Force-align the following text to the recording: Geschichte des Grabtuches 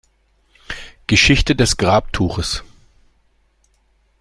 Geschichte 1.05 1.55
des 1.55 1.77
Grabtuches 1.77 2.63